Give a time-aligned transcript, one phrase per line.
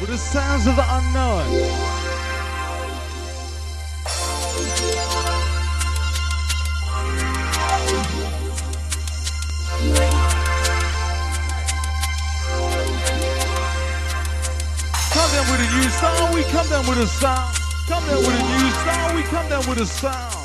[0.00, 1.44] with the sounds of the unknown.
[15.12, 16.34] come down with a new sound.
[16.34, 17.56] We come down with a sound.
[17.86, 19.16] Come down with a new sound.
[19.16, 20.39] We come down with a sound.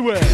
[0.00, 0.29] everywhere.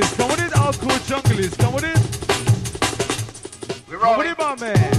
[0.00, 1.58] Come with it, hardcore junglist.
[1.58, 1.98] Come with it.
[3.88, 4.14] We're rolling.
[4.14, 4.97] Come with it, my man.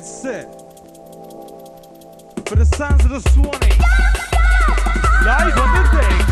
[0.00, 0.46] get set
[2.48, 3.68] for the sounds of the Swan-E.
[5.26, 6.30] Live on the decks.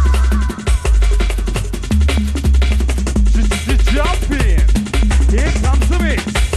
[3.92, 4.60] Jump in.
[5.30, 6.47] Here comes the mix.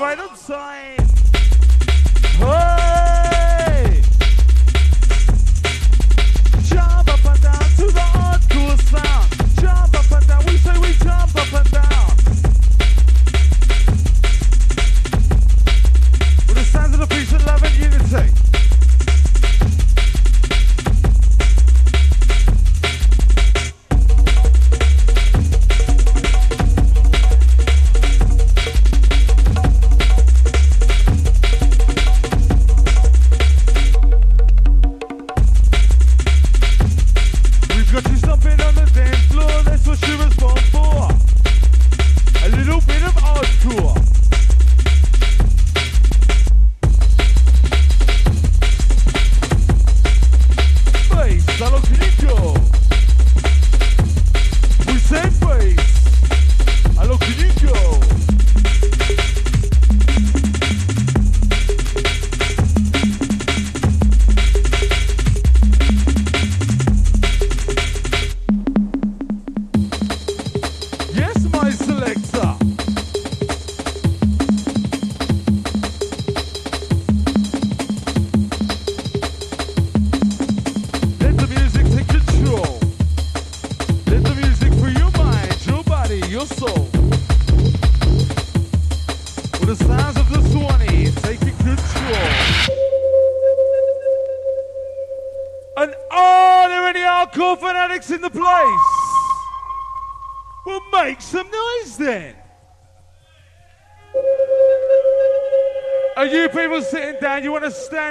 [0.00, 0.30] vai no
[0.72, 0.99] hein?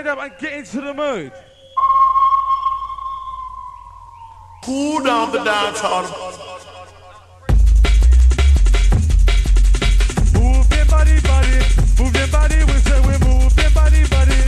[0.01, 1.31] stand up and get into the mood.
[4.63, 6.03] Cool down the dance hall.
[10.33, 11.59] Move your body, body.
[11.99, 12.63] Move your body.
[12.63, 14.39] We say we move your body, body.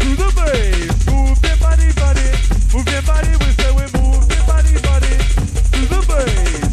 [0.00, 1.06] To the bass.
[1.06, 2.28] Move your body, body.
[2.74, 3.32] Move your body.
[3.42, 5.14] We say we move your body, body.
[5.72, 6.67] To the.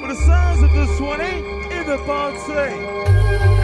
[0.00, 1.80] But the size of this 20 eh?
[1.80, 3.55] independent.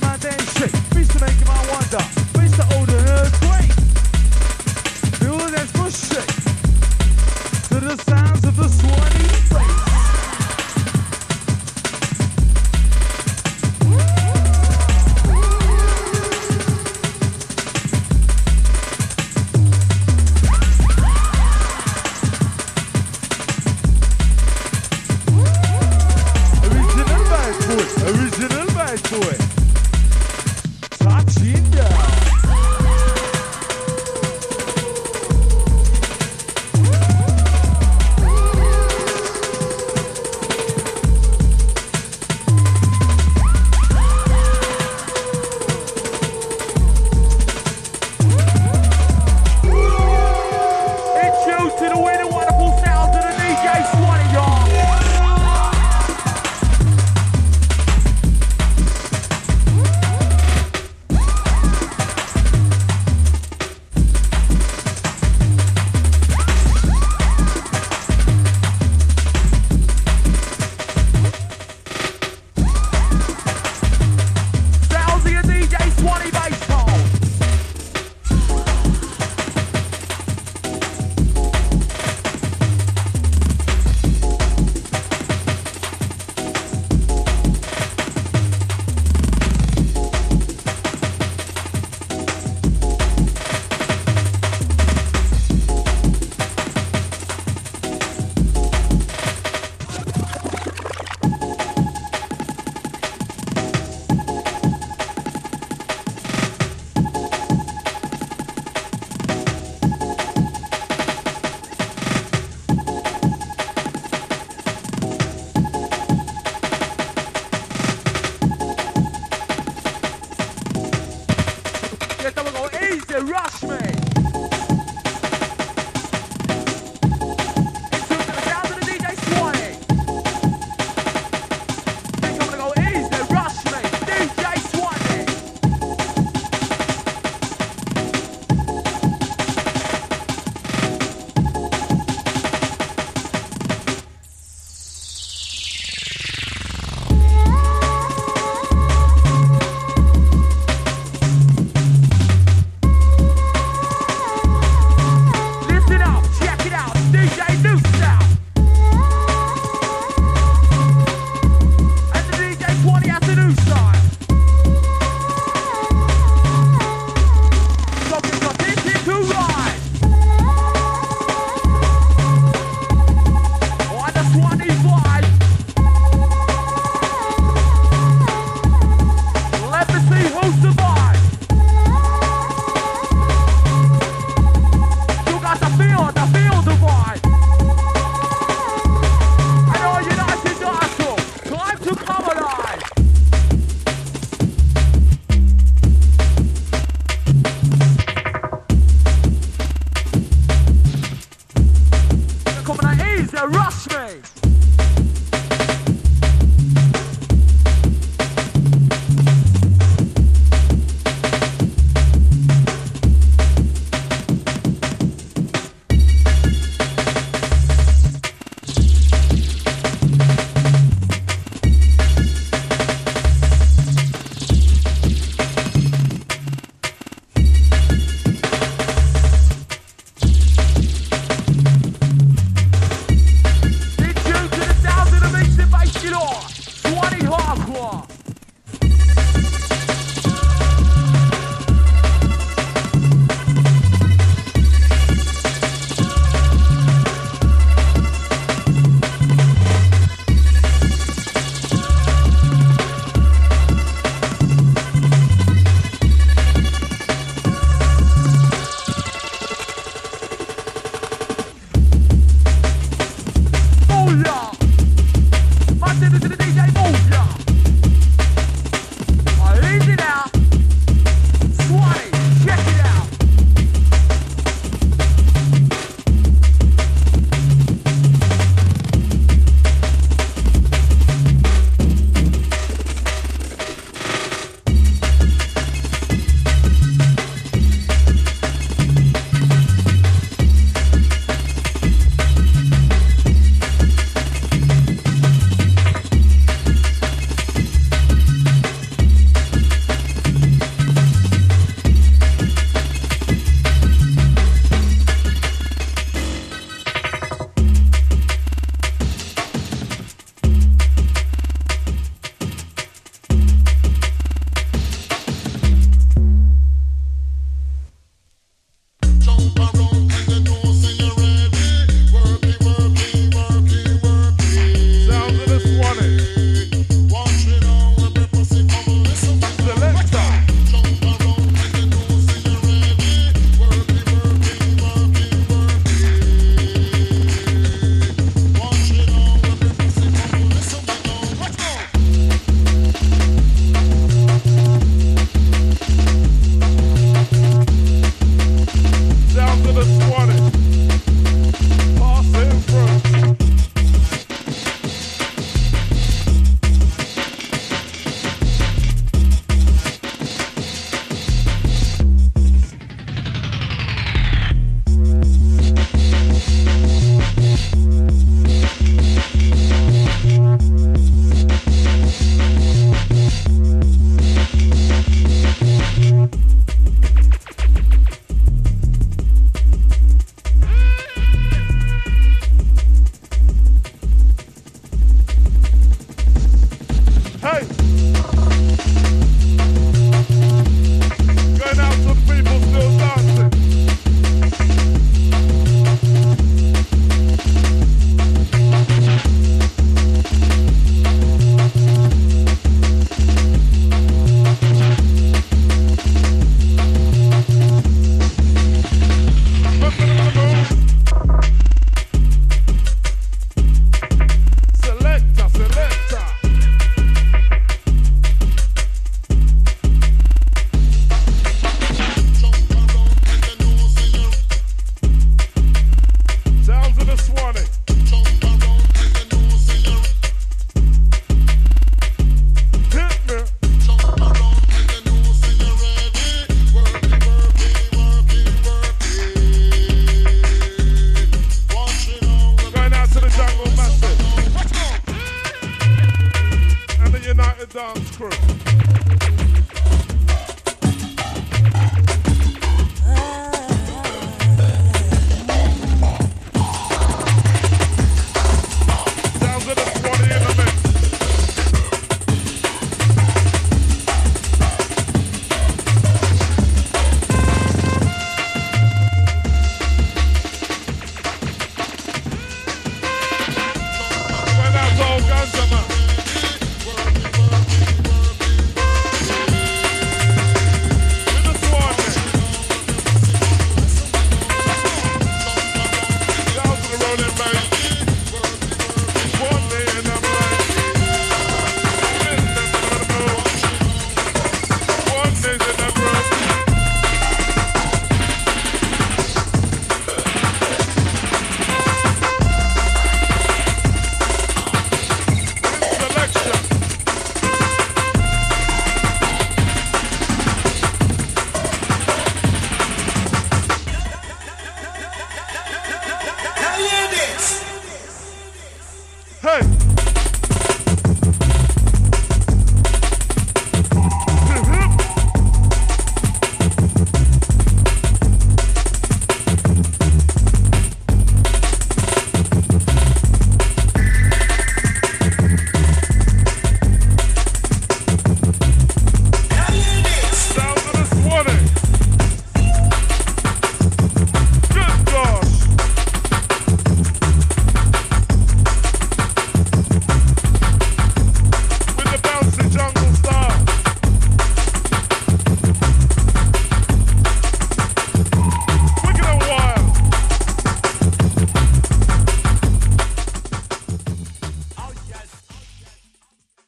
[0.00, 0.72] make my out shake.
[0.94, 2.37] Beats to make him out wonder.